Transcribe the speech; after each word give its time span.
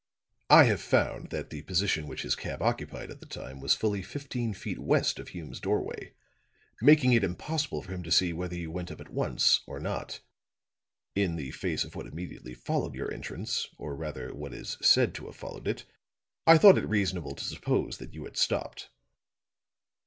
I 0.49 0.63
have 0.63 0.81
found 0.81 1.29
that 1.29 1.51
the 1.51 1.61
position 1.61 2.07
which 2.07 2.23
his 2.23 2.33
cab 2.35 2.59
occupied 2.59 3.11
at 3.11 3.19
the 3.19 3.27
time 3.27 3.59
was 3.59 3.75
fully 3.75 4.01
fifteen 4.01 4.51
feet 4.51 4.79
west 4.79 5.19
of 5.19 5.27
Hume's 5.27 5.59
doorway, 5.59 6.15
making 6.81 7.13
it 7.13 7.23
impossible 7.23 7.83
for 7.83 7.91
him 7.93 8.01
to 8.01 8.11
see 8.11 8.33
whether 8.33 8.55
you 8.55 8.71
went 8.71 8.89
up 8.89 8.99
at 8.99 9.13
once, 9.13 9.61
or 9.67 9.79
not. 9.79 10.19
In 11.13 11.35
the 11.35 11.51
face 11.51 11.83
of 11.83 11.95
what 11.95 12.07
immediately 12.07 12.55
followed 12.55 12.95
your 12.95 13.13
entrance, 13.13 13.67
or 13.77 13.95
rather, 13.95 14.33
what 14.33 14.55
is 14.55 14.75
said 14.81 15.13
to 15.13 15.27
have 15.27 15.35
followed 15.35 15.67
it, 15.67 15.85
I 16.47 16.57
thought 16.57 16.79
it 16.79 16.89
reasonable 16.89 17.35
to 17.35 17.43
suppose 17.43 17.99
that 17.99 18.15
you 18.15 18.23
had 18.23 18.37
stopped!" 18.37 18.89